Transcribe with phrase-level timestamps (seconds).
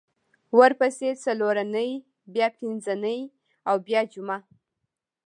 [0.59, 1.91] ورپسې څلورنۍ
[2.33, 3.19] بیا پینځنۍ
[3.69, 4.37] او بیا جمعه